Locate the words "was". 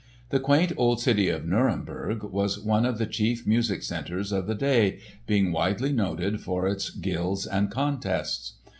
2.23-2.59